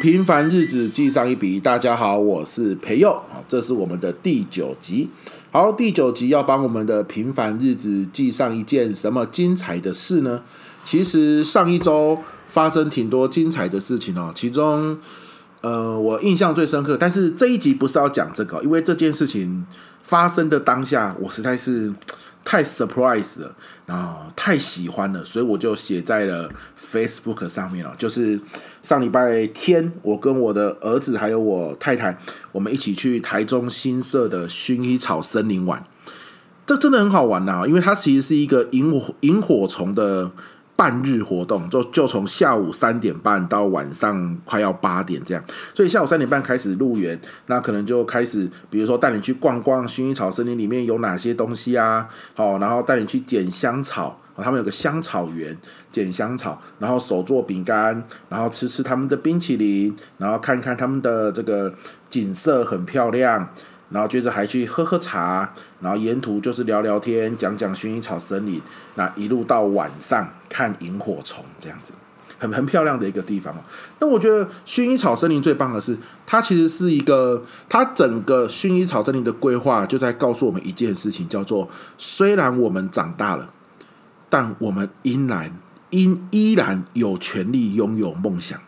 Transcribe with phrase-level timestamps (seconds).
[0.00, 1.60] 平凡日子记上一笔。
[1.60, 5.10] 大家好，我是培佑啊，这是我们的第九集。
[5.52, 10.40] 好，第九集要帮我们的平凡日子记上一件什么精彩的事呢？
[10.86, 12.18] 其实上一周
[12.48, 14.96] 发生挺多精彩的事情哦，其中
[15.60, 16.96] 呃，我印象最深刻。
[16.98, 19.66] 但是这一集不是要讲这个，因为这件事情
[20.02, 21.92] 发生的当下，我实在是。
[22.44, 23.54] 太 surprise 了，
[23.86, 27.94] 然后太喜欢了，所以我就写在了 Facebook 上面了。
[27.96, 28.40] 就是
[28.82, 32.18] 上礼拜天，我跟我的儿子还有我太太，
[32.52, 35.84] 我们一起去台中新社的薰衣草森林玩。
[36.66, 40.30] 这真的很好玩呐，因为它其实是一个萤火萤火虫的。
[40.80, 45.44] 半日活动就就从下午三点半到晚上快要八点这样，
[45.74, 55.54] 所以下午三点半开始入园，那可能就开始，比如说带你去逛逛薰衣草森林里面有哪些东西啊，好，然后带你去捡香草，他们有个香草园，
[55.92, 61.74] 捡香草，然后手做饼干，然后吃吃他们的冰淇淋，然后看看他们的这个
[62.08, 63.46] 景色很漂亮。
[63.90, 68.60] 然后接着还去喝喝茶，然后沿途就是聊聊天，讲讲薰衣草森林，
[68.94, 71.92] 那一路到晚上看萤火虫这样子，
[72.38, 73.54] 很 很漂亮的一个地方。
[73.98, 83.52] 那我觉得薰衣草森林最棒的是，它其实是一个，它整个薰衣草森林的规划就在告诉我们一件事情，叫做虽然我们长大了，
[84.28, 85.52] 但我们依然
[85.90, 88.60] 依依然有权利拥有梦想。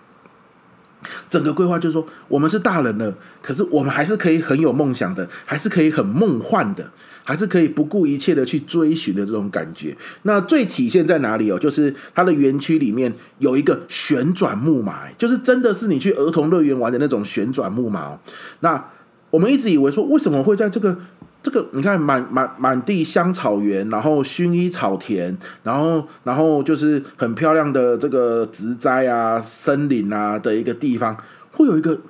[1.28, 6.90] 整个规划就是说，我们是大人了，可是我们还是可以很有梦想的，还是可以很梦幻的，
[7.24, 9.96] 还是可以不顾一切的去追寻的这种感觉。
[10.22, 11.58] 那最体现在哪里哦？
[11.58, 18.18] 就是它的园区里面有一个旋转木马，就是真的是你去儿童乐园玩的那种旋转木马哦。
[18.60, 18.84] 那
[19.30, 20.98] 我们一直以为说，为什么会在这个？
[21.42, 31.16] 这个你看满满满地香草园，然后薰衣草田，然后然后就是很漂亮的这个植栽啊、森林啊的一个地方，
[31.50, 32.00] 会有一个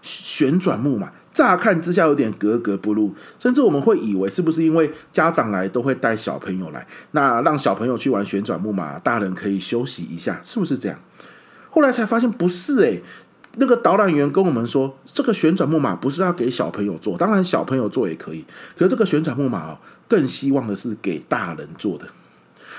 [0.00, 1.12] 旋转木马。
[1.34, 10.98] 乍看之下有点格格不入，甚至我们会以为是不是因为家长来都会带小朋友来，那让小朋友去玩旋转木马，大人可以休息一下，是不是这样？
[11.70, 13.02] 后来才发现不是诶。
[13.60, 18.44] 那个导览员跟我们说，这个旋转木马不是要给小朋友坐，当然小朋友坐也可以，
[18.76, 22.06] 可是这个旋转木马哦，更希望的是给大人坐的。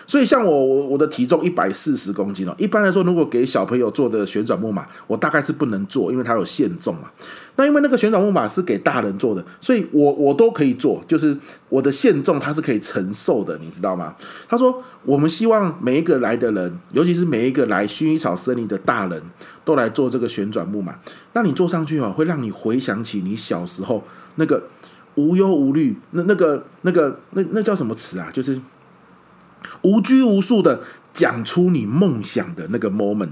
[0.09, 7.11] 所以像我我我的体重一百四十公斤哦，一般来说，如果给小朋友做的旋转木马，我大概是不能坐，因为它有限重嘛。
[7.57, 11.37] 那因为那个旋转木马是给大人坐的，所以我我都可以坐，就是
[11.69, 14.15] 我的限重它是可以承受的，你知道吗？
[14.47, 19.21] 他说，我们希望每一个来的人，尤其是每一个来薰衣草森林的大人，
[19.63, 20.95] 都来做这个旋转木马。
[21.33, 24.03] 那你坐上去哦，会让你回想起你小时候
[24.37, 24.63] 那个
[25.13, 28.27] 无忧无虑，那那个那个那那叫什么词啊？
[28.33, 28.59] 就是。
[29.81, 30.81] 无拘无束的
[31.13, 33.29] 讲出你梦想的那个 moment，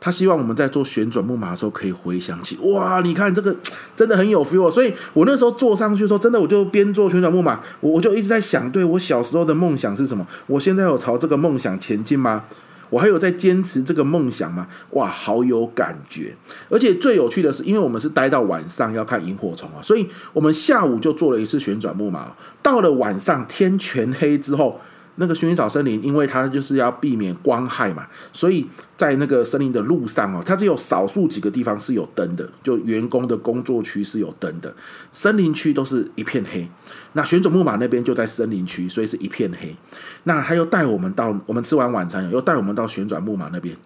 [0.00, 3.56] 他希望我们在做旋转木马的时候可以回想起，哇，你看这个
[3.96, 10.26] 真的很有 feel，所以我那时候坐上去的时候，真的我就边做旋转木马，我我就一直在想，对，我小时候的梦想是什么？
[10.46, 12.44] 我现在有朝这个梦想前进吗？
[12.90, 14.68] 我还有在坚持这个梦想吗？
[14.90, 16.36] 哇，好有感觉！
[16.68, 24.80] 而且最有趣的是，因为我们是待到晚上要看萤火虫啊，所以我们下午就做了一次旋转木马，到了晚上天全黑之后。
[25.16, 28.66] 那个薰衣草森林，因为它就是要避免光害嘛，所以
[28.96, 34.74] 在那个森林的路上哦，它只有少数几个地方是有灯的，就员工的工作区是有灯的，
[35.12, 36.68] 森林区都是一片黑。
[37.12, 39.76] 那旋转木马那边就在森林区，所以是一片黑。
[40.24, 43.76] 那他又带我们到，我们吃完晚餐，又带我们到旋转木马那边，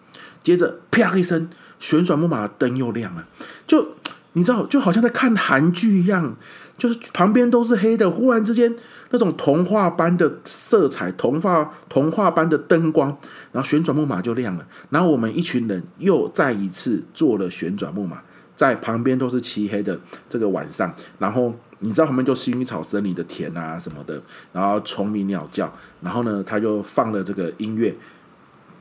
[0.42, 3.26] 接着啪一声，旋转木马的灯又亮了，
[3.66, 3.96] 就
[4.32, 6.34] 你知道，就好像在看韩剧一样，
[6.78, 8.74] 就是旁边都是黑的，忽然之间。
[9.10, 13.08] 那种童话般的色彩，童话童话般的灯光，
[13.52, 14.66] 然后旋转木马就亮了。
[14.91, 18.20] 然后我们一群人又再一次坐了旋转木马，
[18.54, 19.98] 在旁边都是漆黑的
[20.28, 20.94] 这个晚上。
[21.19, 24.20] 然后你知道旁边就薰衣草森林的田啊什么的，
[24.52, 25.72] 然后虫鸣鸟叫。
[26.02, 27.96] 然后呢，他就放了这个音乐，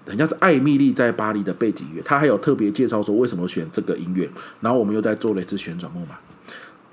[0.05, 2.01] 人家是艾米丽在巴黎的背景乐。
[2.01, 4.29] 他还有特别介绍说为什么选这个音乐。
[4.59, 6.17] 然后我们又再做了一次旋转木马，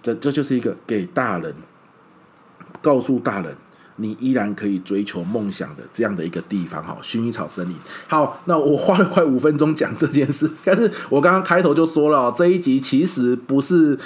[0.00, 1.52] 这这就是一个给大人。
[2.84, 3.56] 告诉大人，
[3.96, 7.74] 你依然可以追求梦想的这样的一个地方，哈，薰衣草森林。
[8.06, 13.98] 好，那我花了快五分钟讲这件事，但是我刚刚开头就说了，这一集其实不是。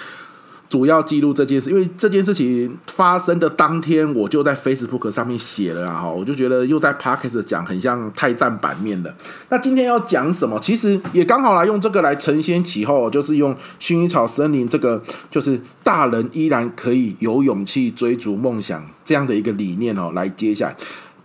[0.69, 9.15] 主要记录这件事，因为这件事情发生的当天，我就在 Facebook 上面写了啊，哈，我就觉得又在 Podcast 讲，很像太占版面了。
[9.49, 10.59] 那今天要讲什么？
[10.61, 20.77] 其实也刚好来用这个来承先启后，就是用薰衣草森林这个，就是大人依然可以有勇气追逐梦想这样的一个理念哦，来接下来。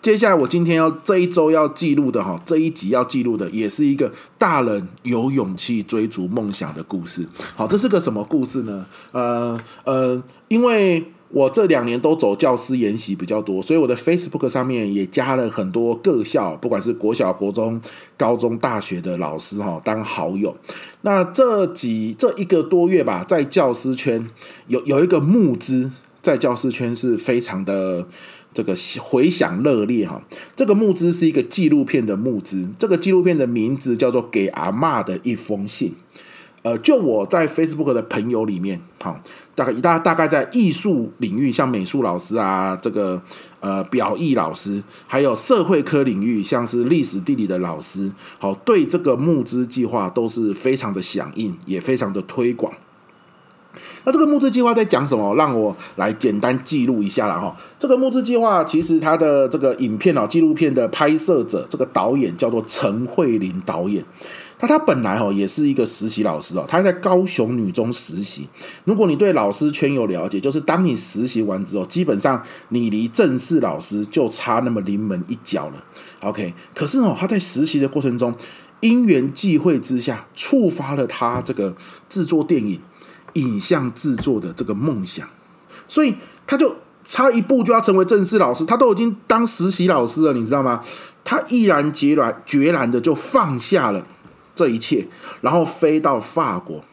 [0.03, 7.25] 接下来我今天要这一周要记录的哈，这一集要记录的也是一个大人有勇气追逐梦想的故事。
[7.55, 8.85] 好，这是个什么故事呢？
[9.13, 11.05] 呃呃，因为。
[11.29, 17.81] 我这两年都走教师研习比较多，所以我的 Facebook 上面也加了很多各校，不管是国小、国中、
[18.15, 20.55] 高中、大学的老师哈，当好友。
[21.01, 24.29] 那这几这一个多月吧，在教师圈
[24.67, 25.89] 有有一个募资，
[26.21, 28.07] 在教师圈是非常的
[28.53, 30.21] 这个回响热烈哈。
[30.55, 35.89] 这个募资是一个纪录片的募资，这个纪录片的名字叫做《给阿嬷的一封信》。
[36.61, 39.19] 呃，就我在 Facebook 的朋友里面，好，
[39.53, 43.21] 大概大大概在艺术领域，像美术老师啊，这个
[43.59, 48.09] 呃表艺老师，还有社会科领域，像是历史地理的老师，
[48.39, 52.73] 好，对这个募资计划都是非常的响应，也非常的推广。
[54.05, 55.35] 那这个募资计划在讲什么？
[55.35, 57.55] 让我来简单记录一下了哈。
[57.79, 64.03] 这个募资计划其实它的这个影片哦，纪录片的拍摄者，这个导演叫做陈慧琳导演。
[64.59, 68.47] 那他本来哦也是一个实习老师哦，他在高雄女中实习。
[68.85, 75.83] 如果你对老师圈有了解，就是当你实习完之后，基本上你离正式老师就差那么临门一脚了。
[76.21, 78.33] OK，可是哦他在实习的过程中，
[78.79, 81.75] 因缘际会之下，触发了他这个
[82.07, 82.79] 制作电影。
[83.33, 85.27] 影像制作的这个梦想，
[85.87, 86.15] 所以
[86.45, 90.81] 他就差一步就要成为正式老师，他都已经当实习老师了，你知道吗？
[91.23, 94.05] 他毅然决然决然的就放下了
[94.55, 95.07] 这一切，
[95.41, 96.83] 然后飞到法国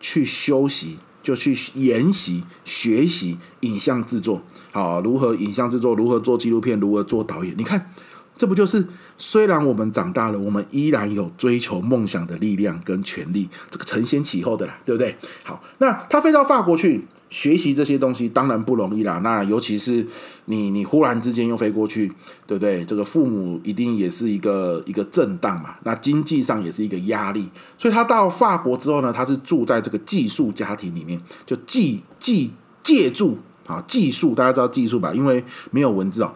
[0.00, 4.42] 去修习，就去研习学习影像制作，
[4.72, 7.90] 好，如何影像制作，如何做纪录片，如何做导演，你看。
[8.36, 8.84] 这不就是
[9.16, 15.16] 虽然我们长大了，我们依然有追求梦想的力量跟权利，这个承先启后的啦，对不对？
[15.44, 19.20] 好，那他飞到法国去学习这些东西，当然不容易啦。
[19.22, 20.04] 那尤其是
[20.46, 22.10] 你，你忽然之间又飞过去，
[22.46, 22.84] 对不对？
[22.84, 27.48] 这个父母一定也是一个一个震荡嘛，那经济上也是一个压力。
[27.78, 32.52] 所以他到法国之后呢，他是住在这个寄宿家庭里面，就寄寄
[32.82, 35.12] 借住啊，寄宿大家知道寄宿吧？
[35.14, 36.34] 因为没有文字哦。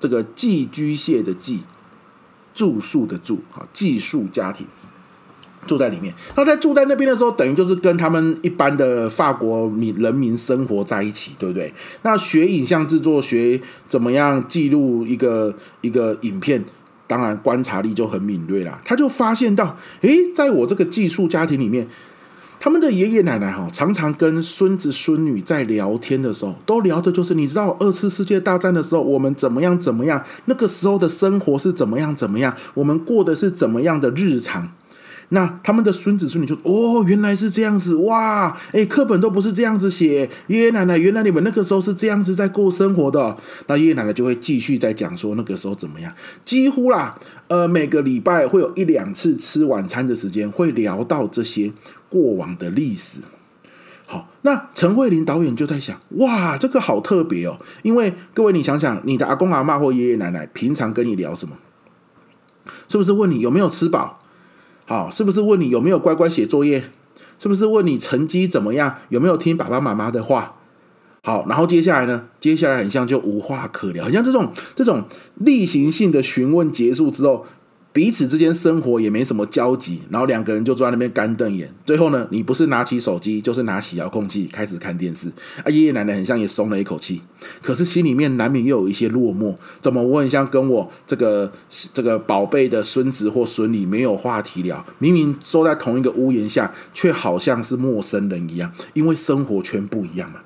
[0.00, 1.60] 这个寄居蟹的寄，
[2.54, 4.66] 住宿的住，啊，寄宿家庭
[5.66, 6.14] 住在里面。
[6.34, 11.72] 他在住在那边的时候，等于就是跟他们一般的法国民人民生活在一起，对不对？
[12.02, 16.64] 那学影像制作，学怎么样记录一个一个影片，
[17.06, 18.80] 当然观察力就很敏锐啦。
[18.84, 21.86] 他就发现到，诶，在我这个寄宿家庭里面。
[22.62, 34.70] 他们的爷爷奶奶哈，常常跟孙子孙女在聊天的时候，都聊的就是你知道二次世界大战的时候，我们怎么样怎么样，那个时候的生活是怎么样怎么样，我们过的是怎么样的日常。
[35.32, 38.58] 那他们的孙子孙女就哦，原来是这样子哇！
[38.72, 43.36] 诶，课本都不是这样子写，爷爷奶奶，原来你们那个时候是这样子在过生活的。
[43.68, 46.12] 那爷爷奶奶就会继续在讲说那个时候怎么样，
[46.44, 47.16] 几乎啦，
[47.46, 51.72] 呃，每个礼拜会有一两次吃晚餐的时间会聊到这些
[52.10, 53.20] 过往的历史。
[54.06, 61.56] 好，那陈慧琳导演就在想，哇，这个好特别哦，因为各位你想想，你的阿公阿嬷或爷爷奶奶平常跟你聊什么？
[62.88, 64.18] 是不是问你有没有吃饱？
[64.84, 66.82] 好，是不是问你有没有乖乖写作业？
[67.38, 68.96] 是不是问你成绩怎么样？
[69.10, 70.56] 有没有听爸爸妈妈的话？
[71.22, 72.24] 好，然后接下来呢？
[72.40, 75.04] 接下来很像就无话可聊，很像这种这种
[75.36, 77.46] 例行性的询问结束之后。
[77.92, 81.72] 彼此之间生活也没什么交集，然后两个人就坐在那边干瞪眼。
[81.84, 85.28] 最后呢，你不是拿起手机，就是拿起遥控器开始看电视。
[85.64, 87.20] 啊，爷爷奶奶很像也松了一口气，
[87.60, 89.56] 可是心里面难免又有一些落寞。
[89.80, 91.52] 怎么我很像跟我这个
[91.92, 94.86] 这个宝贝的孙子或孙女没有话题聊？
[95.00, 100.40] 明明坐在同一个屋檐下，却好像是陌生人一样，因为生活圈不一样嘛。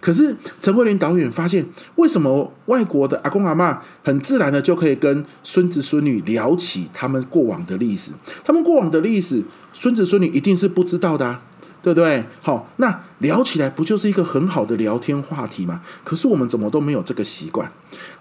[0.00, 1.64] 可是陈慧琳导演发现，
[1.96, 8.12] 为什么外国的阿公阿嬷很自然的就可以跟孙子孙女聊起他们过往的历史？
[8.42, 11.42] 他们过往的历史，孙子孙女一定是不知道的啊，
[11.82, 12.24] 对不对？
[12.40, 15.82] 好，那聊起来不就是一个很好的聊天话题吗？
[16.02, 17.70] 可是我们怎么都没有这个习惯。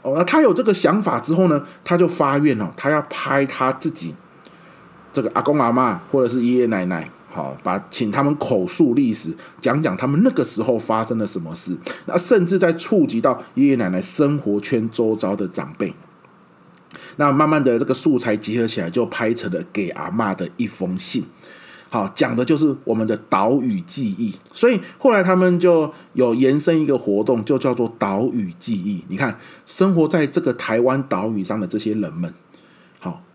[0.01, 4.13] 哦，那他有这个想法之后呢，他就发愿哦，他要拍他自己
[5.13, 7.09] 这个阿公阿嬷或者是爷爷奶奶。
[7.31, 9.31] 好，把请他们口述历史，
[9.61, 11.77] 讲讲他们那个时候发生了什么事。
[12.05, 15.93] 那甚至在触及到爷爷奶奶生活圈周遭的长辈。
[17.17, 21.23] 那慢慢的，这个素材结合起来，就拍成了给阿嬷的一封信。
[21.89, 24.33] 好，讲的就是我们的岛屿记忆。
[24.51, 29.03] 所以后来他们就有延伸一个活动，就叫做岛屿记忆。
[29.07, 32.33] 你看，生活在这个台湾岛屿上的这些人们。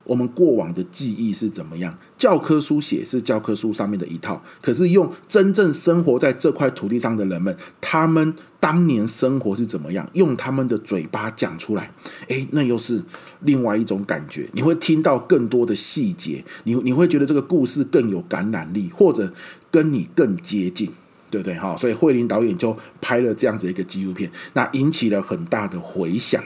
[0.04, 1.98] 我们过往的记忆是怎么样？
[2.18, 10.06] 教科书写是教科书上面的一套，可是用真正生活在这块土地上的人们，他们当年生活是怎么样？
[10.12, 11.90] 用他们的嘴巴讲出来，
[12.28, 13.02] 诶，那又是
[13.40, 14.46] 另外一种感觉。
[14.52, 19.32] 你会听到更多的细节，你你会觉得这个故事更有感染力，或者
[19.70, 20.90] 跟你更接近，
[21.30, 21.54] 对不对？
[21.54, 26.44] 哈，所以慧玲导演就拍了这样子一个纪录片，那引起了很大的回响。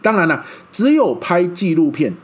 [0.00, 2.14] 当然了，只有拍纪录片。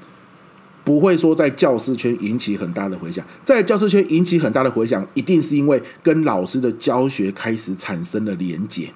[0.88, 8.88] 不会说在教师圈引起很大的回响，在教师圈引起很大的回响，一定是因为跟老师的教学开始产生了连结。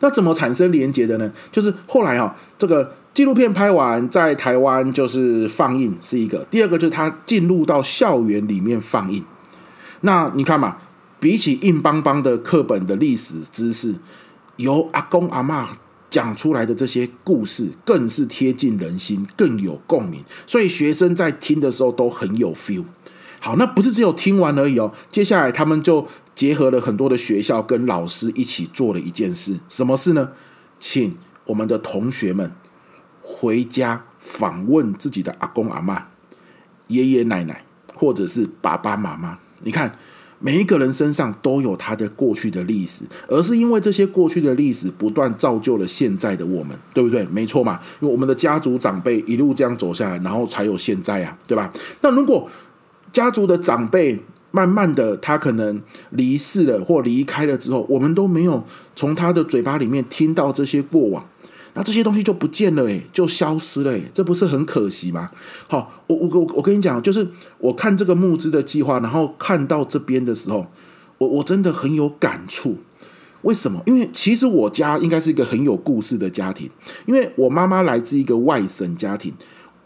[0.00, 1.32] 那怎么产生连结的呢？
[1.50, 9.24] 就是后来哈，这个纪录片拍完在台湾就是放映是一个，第二个就是它进入到校园里面放映。
[10.02, 10.76] 那你看嘛，
[11.18, 13.94] 比起硬邦邦的课本的历史知识，
[14.56, 15.64] 由阿公阿嬷。
[16.10, 22.84] 讲出来的这些故事更是贴近人心，更有共鸣，所以学生在听的时候都很有 feel。
[23.40, 30.30] 好，那不是只有听完而已哦，接下来他们就结合了很多的学校跟老师一起做了一件事，什么事呢？
[30.78, 32.52] 请我们的同学们
[33.20, 36.08] 回家访问自己的阿公阿妈、
[36.88, 39.38] 爷爷奶奶，或者是爸爸妈妈。
[39.62, 39.96] 你看。
[40.40, 47.26] 每一个人身上都有他的过去的历史，而是因为这些过去的历史不断造就了现在的我们，对不对？
[47.26, 51.72] 没错嘛，因为我们的家族长辈一路这样走下来，然后才有现在啊，对吧？
[52.00, 52.48] 那如果
[53.12, 54.18] 家族的长辈
[54.50, 55.80] 慢慢的他可能
[56.10, 58.62] 离世了或离开了之后，我们都没有
[58.94, 61.24] 从他的嘴巴里面听到这些过往。
[61.78, 65.30] 那这些东西就不见了，诶，就消失了，诶，这不是很可惜吗？
[65.68, 67.24] 好，我我我我跟你讲，就是
[67.58, 70.66] 我看这个募资的计划，然后看到这边的时候，
[71.18, 72.78] 我我真的很有感触。
[73.42, 73.80] 为什么？
[73.86, 76.68] 因为其实我家应该是一个很有故事的家庭，
[77.06, 79.32] 因为我妈妈来自一个外省家庭，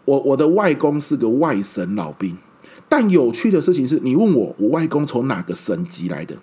[0.07, 2.35] 我我的外公是个外省老兵。
[2.89, 6.35] 但有趣的事情是，你问我，我外公从哪个省籍来的？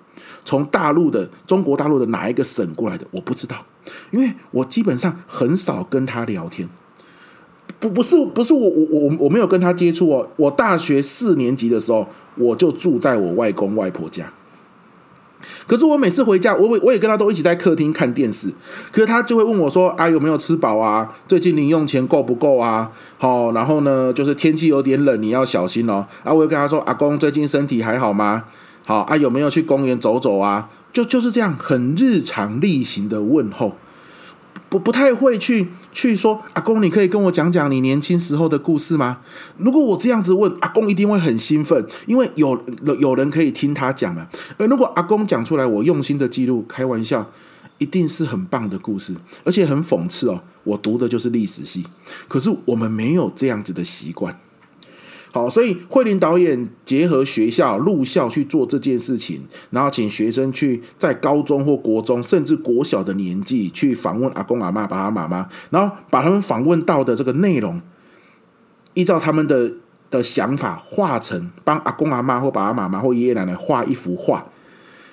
[0.46, 3.06] 从大陆的中国大陆的哪一个省过来的？
[3.12, 3.66] 我不知道，
[4.12, 6.68] 因为我基本上很少跟他聊天。
[7.80, 10.28] 不，不是，不是我，我，我，我没有跟他接触哦。
[10.36, 14.34] 我大学四年级的时候，我就住在我外公外婆家。
[15.66, 18.50] 可是我每次回家，我我也跟他都一起在客厅看电视。
[18.92, 21.16] 可是他就会问我说：“啊，有没有吃饱啊？
[21.30, 22.92] 最近零用钱够不够啊？
[23.18, 28.44] 好，然后呢，就是天气有点冷，你要小心哦。”啊，我就跟他说：“阿公最近身体还好吗？
[28.90, 33.76] 好啊，有没有去公园走走啊？”就就是这样很日常例行的问候。
[34.68, 39.20] 不不太会去去说，阿公，你可以跟我讲讲你年轻时候的故事吗？
[39.58, 42.60] 如果我这样子问，阿公一定会很兴奋，因为有
[43.00, 44.28] 有人可以听他讲嘛。
[44.58, 47.30] 而如果阿公讲出来，我用心的记录，开玩笑，
[47.78, 50.42] 一定是很棒的故事，而且很讽刺哦。
[50.64, 51.86] 我读的就是历史系，
[52.28, 54.40] 可是我们没有这样子的习惯。
[55.32, 67.80] 好，所以慧玲导演结合学校入校去做这件事情，然后请学生去在高中或国中，甚至国小的年纪去访问阿公阿嬷、爸爸妈妈，然后把他们访问到的这个内容，
[68.96, 69.72] 依照他们的
[70.10, 74.48] 的想法画成，帮阿公阿嬷或爸爸妈妈或爷爷奶奶画一幅画，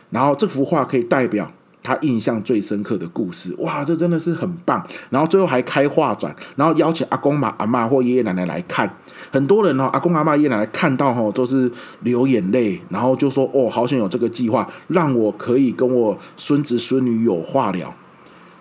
[0.09, 1.53] 然后这幅画可以代表。
[1.87, 4.85] 他印象最深刻的故事，哇，这真的是很棒。
[5.11, 8.93] 然后最后还开画展，然后邀请阿公、妈、阿妈或爷爷奶奶来看。
[9.31, 17.95] 很多人哦，阿公、阿妈、爷爷奶奶看到哦，都是流眼泪，然后就说：“哦，好想有这个计划，让我可以跟我孙子孙女有话聊，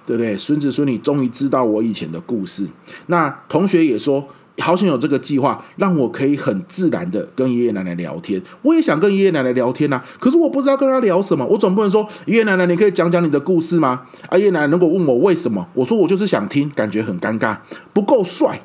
[0.05, 0.37] 对不对？
[0.37, 2.67] 孙子孙女终于知道我以前的故事。”
[3.07, 4.27] 那同学也说。
[4.59, 8.41] 好想有这个计划，让我可以很自然的跟爷爷奶奶聊天。
[8.61, 11.45] 我也想跟爷爷奶奶聊天呐、啊，可是我不知道跟他聊什么。
[11.45, 14.03] 我总不能说爷爷奶奶，你可以讲讲你的故事吗？
[14.29, 17.57] 啊，爷爷奶奶如果问我为什么，我说我就是想听，感觉很尴尬，
[17.93, 18.61] 不够帅。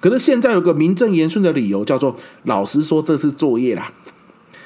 [0.00, 2.14] 可是现在有个名正言顺的理由，叫做
[2.44, 3.92] 老师说这是作业啦。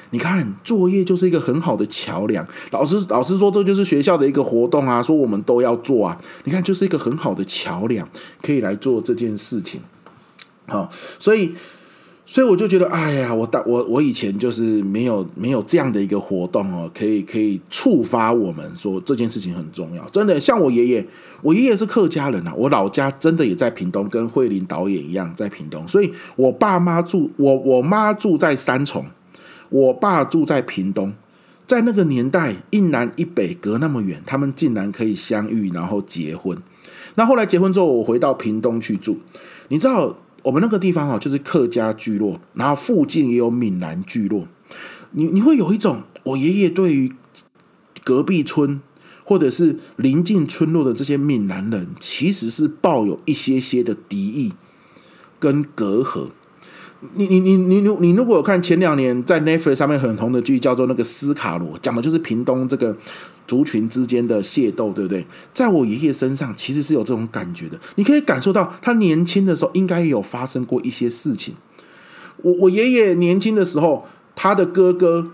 [0.09, 2.45] 你看，作业就是一个很好的桥梁。
[2.71, 6.15] 老师老师说这就是学校的一个活动啊，说我们都要做啊。
[6.43, 8.07] 你看，就是一个很好的桥梁，
[8.41, 9.81] 可以来做这件事情。
[10.67, 10.89] 好，
[11.19, 11.51] 所以，
[12.25, 20.03] 所以我就觉得，哎呀，我大我我以前就是没有没有这样的一个活动哦，可以可以触发我们说这件事情很重要。
[20.09, 21.05] 真的，像我爷爷，
[21.41, 25.85] 我爷爷是客家人啊，我老家真的也在屏东，跟慧玲导演一样在屏东。
[25.85, 29.05] 所以我爸妈住我我妈住在三重，
[29.69, 31.13] 我爸住在屏东。
[31.67, 36.57] 在那个年代，一南一北隔那么远，他们竟然可以相遇，然后结婚。
[37.15, 39.19] 那后来结婚之后，我回到屏东去住，
[39.67, 40.15] 你知道。
[40.43, 44.47] 我们那个地方啊，就是客家聚落，然后附近也有闽南聚落。
[45.11, 47.13] 你你会有一种，我爷爷对于
[48.03, 48.81] 隔壁村
[49.23, 54.53] 或者是邻近村落的这些闽南人，其实是抱有一些些的敌意
[55.39, 56.29] 跟隔阂。
[57.15, 62.95] 你你你你你如果有看前两年在 Netflix 上面很红的剧，叫做那个斯卡罗，讲的就是屏东这个
[63.47, 65.25] 族群之间的械斗，对不对？
[65.53, 71.55] 在我爷爷身上其实是有这种感觉的，你可以感受到他年轻的时候应该也有发生过一些事情。
[72.37, 75.31] 我我爷爷年轻的时候，他的哥哥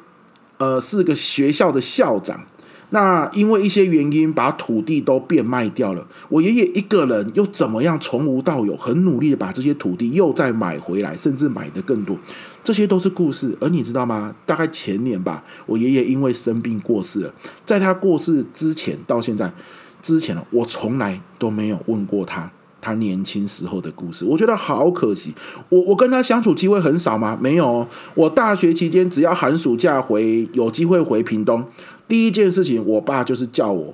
[0.58, 2.46] 呃是个学校的校长。
[2.92, 6.08] 那因为一些原因，把土地都变卖掉了。
[6.28, 12.18] 我爷爷一个人又怎么样从无到有，很努力的把这些土地又再买回来，甚至买得更多。
[12.64, 13.56] 这些都是故事。
[13.62, 14.34] 而你知道吗？
[14.46, 17.34] 大概前年吧，我爷爷因为生病过世了。
[17.64, 19.54] 在他过世之前到现在
[20.02, 22.52] 之前呢，我从来都没有问过他。
[22.82, 25.34] 他年轻时候的故事，我觉得好可惜。
[25.68, 27.38] 我我跟他相处机会很少吗？
[27.40, 27.86] 没有。
[28.16, 31.62] 我大学期间只要寒暑假回，有机会回屏东，
[32.10, 33.94] 第一件事情，我爸就是叫我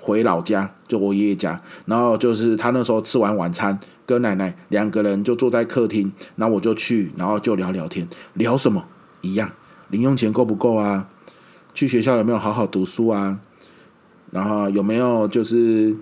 [0.00, 1.62] 回老家，就我爷爷家。
[1.86, 8.84] 然后就是他那时候吃完晚餐，跟奶奶两个人就坐在客厅，然后我就去，然后就聊聊天，聊什么？
[9.20, 9.48] 一样，
[9.90, 11.08] 零用钱够不够啊？
[11.72, 13.38] 去学校有没有好好读书啊？
[14.32, 15.96] 然后有没有就是。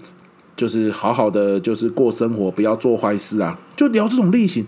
[0.57, 3.59] 就是好好的，就是过生活，不要做坏事啊！
[3.75, 4.67] 就聊这种类型，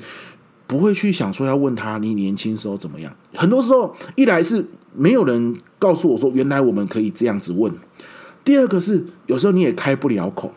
[0.66, 3.14] 不会去想说要问他你年轻时候怎么样。
[3.34, 7.70] 很多时候，一来是没有人告诉我说，原来我们可以这样子问；
[8.44, 10.52] 第二个是有时候你也开不了口。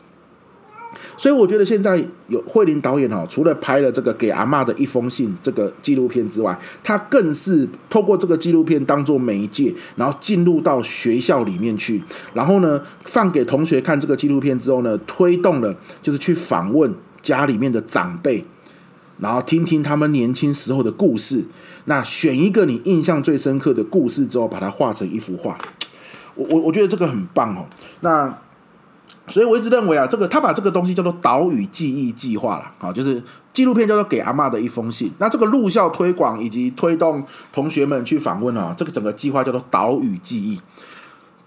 [1.17, 12.01] 所以我觉得现在有慧玲导演哦，除了拍了这个给阿嬷的一封信这个纪录片之外，他更是透过这个纪录片当做媒介，然后进入到学校里面去，
[12.33, 18.45] 然后呢放给同学看这个纪录片之后呢，推动了就是去访问家里面的长辈，
[19.19, 21.43] 然后听听他们年轻时候的故事，
[21.85, 25.57] 那选一个你印象最深刻的故事之后，把它画成一幅画。
[26.35, 27.65] 我我我觉得这个很棒哦。
[28.01, 28.37] 那。
[29.27, 33.19] 所以我一直认为啊，这个他把这个东西叫做岛屿记忆计划了，好，就是
[33.51, 35.07] 纪录片叫做《给阿嬷的一封信》。
[35.17, 40.61] 那这个入校推广以及推动同学们去访问啊，这个整个计划叫做岛屿记忆。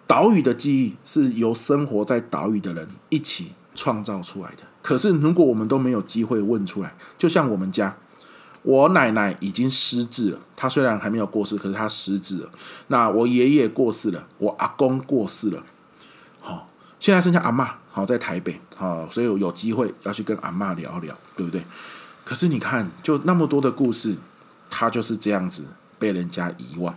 [0.09, 4.65] 岛屿的记忆是由生活在岛屿的人一起创造出来的。
[4.83, 7.97] 可是如果我们都没有机会问出来，就像我们家，
[8.69, 12.51] 我奶奶已经失智了，她虽然还没有过世，可是她失智了。
[12.89, 15.65] 那我爷爷过世了，我阿公过世了。
[16.43, 16.69] 好
[17.01, 21.65] 现在剩下阿嬷，好在台北，好，所以有机会要去跟阿嬷聊聊，对不对？
[22.25, 24.15] 可是你看，就那么多的故事，
[24.69, 25.65] 他就是这样子
[25.99, 26.95] 被人家遗忘。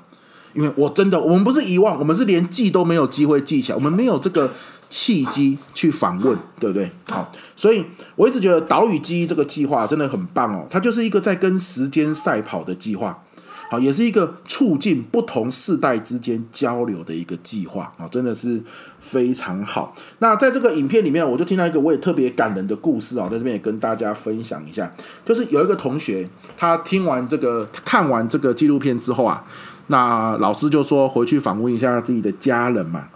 [0.54, 4.52] 因为我真的，我们不是遗忘，我们是连记都没有机会记起来，我们没有这个
[4.92, 6.92] 契机去访问，对不对？
[7.10, 7.84] 好，所以
[8.16, 13.24] 我一直觉得岛屿记忆这个计划真的很棒哦，它就是一个在跟时间赛跑的计划。
[13.70, 18.62] 好，也是一个促进不同世代之间交流的一个计划啊，真的是
[19.00, 19.96] 非常好。
[20.20, 24.94] 那在这个影片里面，我就听到一个我也特别感人的故事啊，在这边也跟大家分享一下。
[25.24, 29.42] 就是有一个同学，他听完这个看完这个纪录片之后啊，
[29.88, 33.08] 那老师就说回去访问一下自己的家人嘛。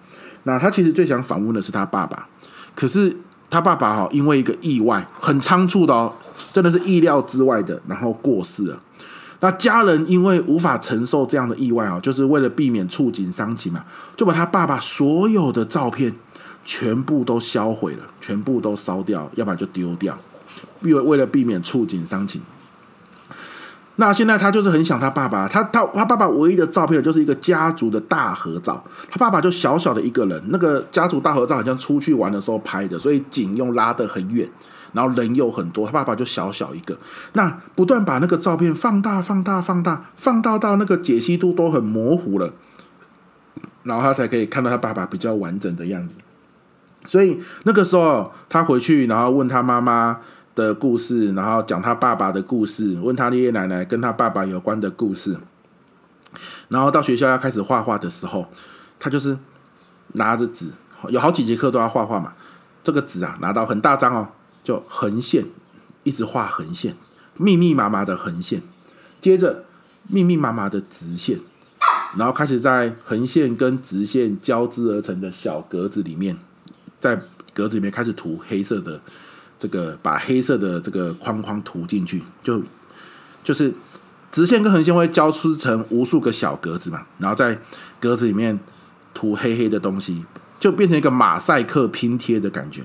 [0.45, 2.27] 那他其实最想访问的是他爸爸，
[2.73, 3.15] 可是
[3.49, 6.11] 他爸爸哈，因为一个意外，很仓促的哦，
[6.53, 8.79] 真的是意料之外的，然后过世了。
[9.41, 13.83] 那家人因为无法承受这样的意外啊，就是为了避免触景伤情嘛，
[14.15, 16.13] 就把他爸爸所有的照片
[16.63, 20.17] 全部都销毁了，全部都烧掉，要不然就丢掉，
[20.83, 22.41] 为为了避免触景伤情。
[23.97, 34.49] 那现在他就是很想他爸爸，他他他爸爸唯一的照片就是一个家族的大合照，他爸爸就小小的一个人，那个家族大合照好像出去玩的时候拍的，所以景又拉得很远。
[34.93, 36.97] 然后人又很多，他爸爸就小小一个，
[37.33, 42.53] 那不断把那个照片放大、放大、放大，放大到那个解析度都很模糊了，
[43.83, 46.17] 然后他才可以看到他爸爸比较完整的样子。
[47.05, 50.19] 所以那个时候他回去，然后问他妈妈
[50.55, 55.37] 的故事，然后讲他爸爸的故事，问他爷爷奶奶跟他爸爸有关的故事，
[56.69, 58.47] 然后到学校要开始画画的时候，
[58.97, 59.37] 他就是
[60.13, 60.71] 拿着纸，
[61.09, 62.33] 有好几节课都要画画嘛，
[62.81, 64.29] 这个纸啊拿到很大张哦。
[64.63, 65.45] 就横线，
[66.01, 66.95] 一直画横线，
[67.37, 68.63] 密密麻麻的横线，
[69.21, 69.63] 接着
[70.07, 71.37] 密密麻麻的直线，
[72.17, 76.35] 然后开始在横线跟直线交织而成的小格子里面，
[76.99, 77.21] 在
[77.53, 78.99] 格子里面开始涂黑色的
[79.57, 82.61] 这个，把黑色的这个框框涂进去，就
[83.43, 83.73] 就是
[84.31, 87.59] 直线跟横线会交织成无数个小格子嘛，然后在
[87.99, 88.59] 格子里面
[89.13, 90.25] 涂黑黑的东西，
[90.59, 92.83] 就变成一个马赛克拼贴的感觉。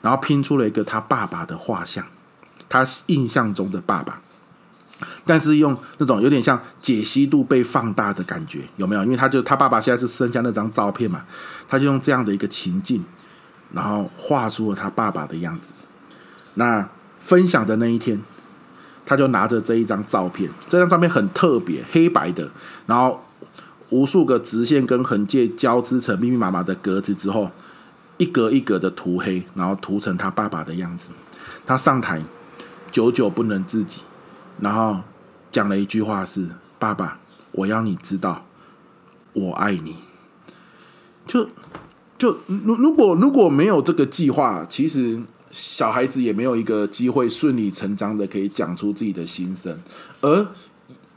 [0.00, 2.04] 然后拼出了一个他爸爸的画像，
[2.68, 4.20] 他印象中的爸爸，
[5.24, 9.04] 但是用那种有点像解析度被放大的感觉，有没有？
[9.04, 11.24] 因为他就他爸爸现在是剩下那张照片嘛，
[11.68, 13.04] 他就用这样的一个情境，
[13.72, 15.72] 然后画出了他爸爸的样子。
[16.54, 18.20] 那分享的那一天，
[19.06, 22.50] 他就拿着这一张照片，这张照片很特别，黑白的，
[22.86, 23.20] 然后
[23.90, 27.50] 无数个直线跟横线交织成密密麻麻的格子之后，
[28.18, 31.10] 一格一格的涂黑，然后涂成他爸爸的样子。
[31.64, 32.22] 他上台，
[32.90, 34.02] 久久不能自己，
[34.60, 35.00] 然后
[35.50, 37.18] 讲了一句话是：“爸爸，
[37.52, 38.44] 我要你知道，
[39.32, 39.96] 我爱你。”
[41.26, 41.48] 就
[42.18, 45.22] 就如如果如果没有这个计划，其实。
[45.52, 49.78] 小孩子也没有一个机会顺理成章的可以讲出自己的心声，
[50.22, 50.46] 而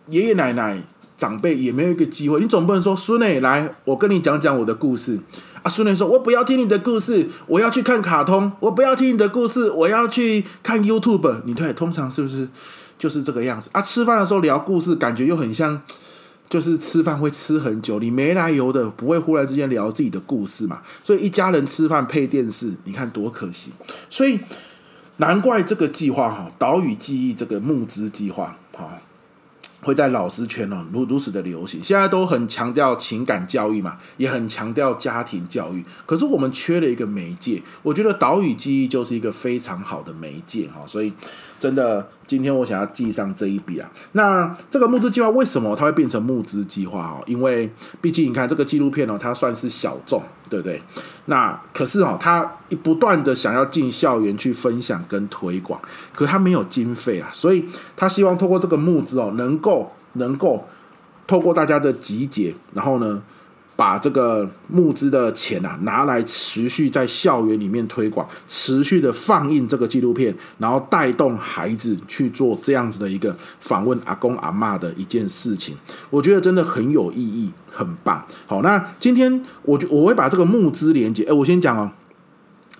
[0.10, 0.80] 爷爷奶奶
[1.18, 2.40] 长辈也没有一个机会。
[2.42, 5.18] 你总不能说孙磊来，我跟你讲讲我的故事
[5.64, 5.70] 啊。
[5.72, 8.52] 孙磊说：“我不要听你的故事，我要去看卡通。
[8.60, 12.48] 我不要听你的故事，我要去看 YouTube。”你对，通常是不是
[13.00, 13.82] 就是这个样子啊？
[13.82, 15.82] 吃饭的时候聊故事，感觉又很像。
[16.48, 23.72] 就是吃饭会吃很久，你没来由的不会忽然之间聊自己的故事嘛，所以一家人吃饭配电视，你看多可惜。
[24.10, 24.40] 所以
[25.18, 28.92] 难怪这个计划哈，岛屿记忆这个募资计划哈，
[29.82, 31.84] 会在老师圈哦如如此的流行。
[31.84, 37.62] 现在都很强调情感教育嘛，也很强调家庭教育，可是我们缺了一个媒介。
[37.82, 41.12] 我觉得岛屿记忆就是一个非常好的媒介哈，所以
[41.60, 42.08] 真的。
[42.28, 47.24] 今天我想要记上这一笔啊，那这个募资计划为什么它会变成募资计划哦？
[47.26, 50.82] 因为毕竟你看这个纪录片哦，它算是小众，对不对？
[51.26, 52.44] 那可是哦，它
[52.84, 55.80] 不断的想要进校园去分享跟推广，
[56.14, 60.68] 可是它没有经费啊，所以他希望透过这个募资哦，能够能够
[61.28, 63.22] 透过大家的集结，然后呢，
[63.76, 75.76] 把这个募资的钱啊拿来持续在校园里面推广，持续的放映这个纪录片，然后带动孩子去做这样子的一个访问阿公阿嬷的一件事情，
[76.10, 78.26] 我觉得真的很有意义，很棒。
[78.48, 81.92] 好，那今天我就我会把这个募资连接，哎，我先讲哦，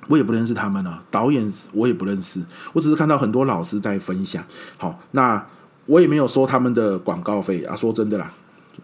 [0.08, 4.42] 我也不认识他们啊，导演我也不认识，我只是看到很多老师在分享。
[4.78, 5.46] 好，那
[5.88, 8.32] 我也没有收他们的广告费啊，说真的啦。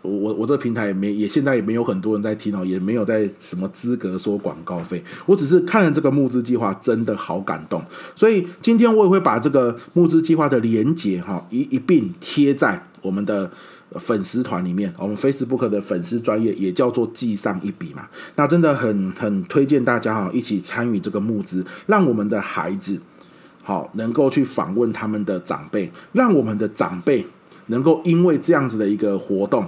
[0.01, 5.03] 我我我这个平台也没也现在也没有很多人在听哦，也没有在什么资格收广告费。
[5.25, 7.81] 我只是看了这个募资计划，真的好感动。
[8.15, 13.51] 所以今天我也会把这个募资计划的连接哈一一并贴在我们的
[13.99, 18.07] 粉丝团里面，我们 Facebook 的粉丝专业也叫做记上一笔嘛。
[18.35, 23.01] 那真的很很推荐大家哈一起参与这个募资，让我们的孩子
[23.63, 27.25] 好能够去访问他们的长辈，让我们的长辈
[27.71, 29.65] 能够因为这样子的一个活动。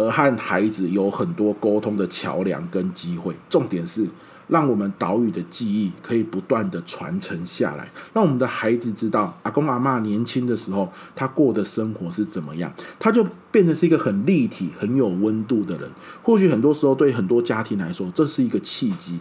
[0.00, 4.06] 而和孩子有很多沟通的桥梁跟机会，重点是
[4.46, 15.90] 让我们岛屿的记忆可以不断的传承下来，让我们的孩子知道阿公阿嬷年轻的时候他过的生活是怎么样，他就变成是一个很立体、很有温度的人。
[16.22, 19.18] 或许很多时候对很多家庭来说，这是一个契机，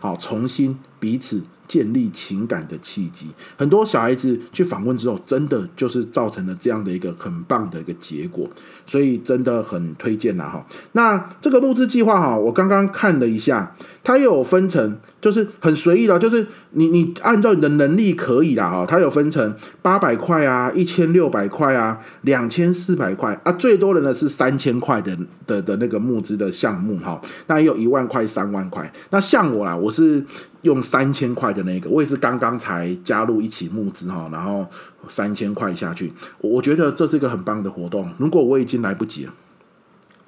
[0.00, 1.42] 好，重新彼此。
[1.66, 8.48] 建立情感的契机，很多小孩子去访问之后，真的就是造成了这样的一个很棒的一个结果，
[8.86, 10.64] 所以真的很推荐啦哈。
[10.92, 28.92] 那这个募资计划哈，我刚刚看了一下，它有分成，就是很随意的，就是你你按照你的能力可以啦哈，它有分成八百块啊、一千六百块啊、两千四百块啊，最多的呢是三千块的的的那个募资的项目哈，那也有一万块、三万块。
[29.10, 30.24] 那像我啦，我是。
[30.64, 34.66] 用三千块的那个，我也是刚刚才加入一起募资哈，然后
[35.08, 38.10] 三千块下去，我觉得这是一个很棒的活动。
[38.18, 39.34] 如果我已经来不及了，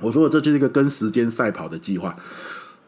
[0.01, 2.15] 我说这就是一个跟时间赛跑的计划。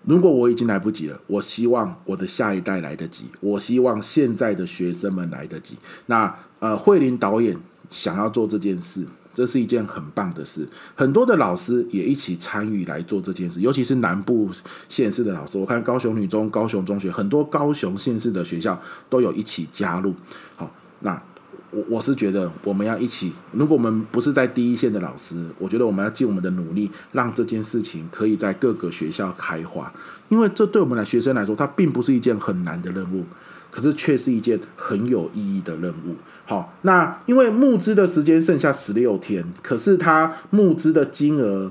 [0.05, 5.77] 如果我已经来不及了，我希望我的下一代来得及，我希望现在的学生们来得及。
[6.07, 7.59] 那呃，慧玲导演
[7.91, 9.07] 想要做这件事。
[9.39, 14.51] 这是一件很棒的事，很多的老师也一起参与来做这件事，尤其是南部
[14.89, 15.57] 县市的老师。
[15.57, 18.77] 我看高雄女中、高雄中学，很多高雄县市的学校
[19.09, 20.13] 都有一起加入。
[20.57, 21.23] 好，那
[21.71, 29.93] 我我是觉得我们要一起，如果我们不是在第一线的老师，我觉得我们要尽我们的努力，让这件事情可以在各个学校开花，
[30.29, 33.25] 因为这对我们的学生来说，它并不是一件很难的任务。
[33.71, 36.17] 可是却是一件很有意义的任务。
[36.45, 41.71] 好，那因为募资的时间剩下十六天，可是他募资的金额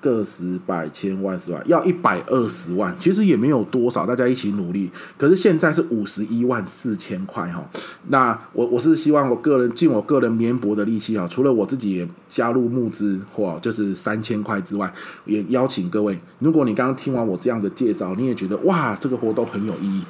[0.00, 4.90] 个十百千万十万要一百二十万，其实也没有多少，大家一起努力。
[5.16, 7.64] 可是现在是五十一万四千块哈。
[8.08, 14.92] 那我我是希望我个人尽我个人绵薄的力气啊，除了我自己也加入募资或就是三千块之外，
[15.24, 20.02] 也邀请各位，如果你刚刚听完我这样的介绍，你也觉得哇，这个活动很有意义。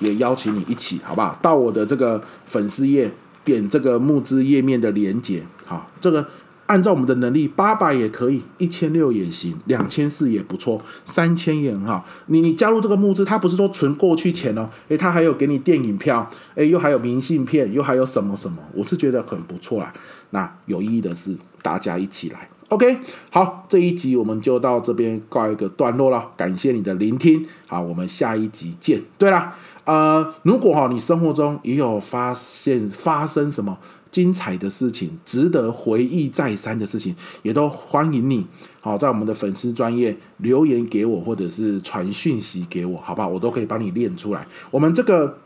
[0.00, 1.38] 也邀请你一起，好不好？
[1.40, 3.10] 到我的这个粉丝页
[3.44, 6.26] 点这个募资页面的连接，好，这个
[6.66, 12.06] 按照我们的能力，八百也可以，一千六也行，两千四也不错，三千也很好。
[12.26, 19.92] 你你加入这个募资，它不是说存过去钱哦，诶，它还有给你电影票，诶，又还有明信片，又还有什么什么，我是觉得很不错啦。
[20.30, 22.98] 那有意义的是，大家一起来，OK？
[23.30, 29.02] 好，这一集我们就到这边告一个段落了，感谢你的聆听，好，我们下一集见。
[29.18, 29.54] 对了，
[29.90, 33.76] 呃，如果哈你生活中也有发现发生什么？
[34.12, 38.44] 精彩的事情，值得回忆再三的事情，也都欢迎你，
[38.80, 43.28] 好，在我们的粉丝专业留言给我，或者是传讯息给我，好不好？
[43.28, 44.46] 我都可以帮你练出来。
[44.72, 45.38] 我们这个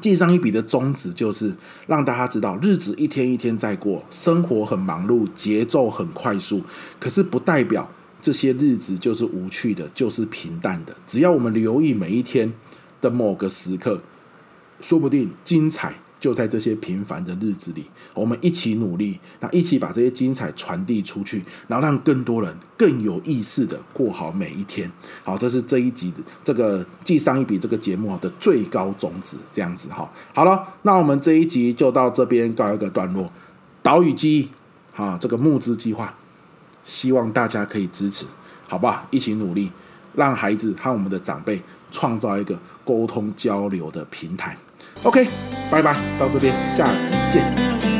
[0.00, 1.54] 记上一笔的宗旨就是
[1.86, 6.62] 让大家知道，日子一天一天在过，生活很忙碌，节奏很快速，
[6.98, 7.88] 可是不代表
[8.20, 10.96] 这些日子就是无趣的，就是平淡的。
[11.06, 12.52] 只要我们留意每一天
[13.06, 14.00] 的某个时刻，
[14.80, 15.94] 说不定精彩。
[16.18, 24.90] 就在这些平凡的日子里，我们一起努力，那一起把这些精彩传递出去，然后让更多人更有意识的过好每一天。
[25.22, 30.10] 好，这是这一集的这个记上一笔这个节目的最高宗旨，这样子哈。
[30.32, 33.30] 好了，那我们这一集就到这边告一个段落。
[33.82, 34.48] 岛屿记忆，
[34.94, 36.12] 哈，这个募资计划，
[36.82, 38.24] 希望大家可以支持，
[38.66, 39.06] 好不好？
[39.10, 39.70] 一起努力，
[40.14, 41.62] 让孩子和我们的长辈
[41.96, 42.54] 创造一个
[42.84, 44.54] 沟通交流的平台。
[45.02, 45.26] OK，
[45.70, 47.95] 拜拜，到这边，下集见。